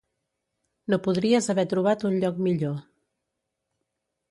No 0.93 0.97
podries 1.07 1.51
haver 1.55 1.67
trobat 1.75 2.07
un 2.11 2.17
lloc 2.25 2.41
millor. 2.49 2.75